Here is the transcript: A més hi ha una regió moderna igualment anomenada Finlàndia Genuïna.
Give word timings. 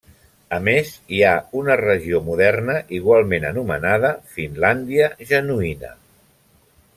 A 0.55 0.57
més 0.67 0.93
hi 1.17 1.19
ha 1.25 1.33
una 1.59 1.75
regió 1.81 2.21
moderna 2.29 2.77
igualment 3.01 3.45
anomenada 3.51 4.11
Finlàndia 4.37 5.11
Genuïna. 5.35 5.93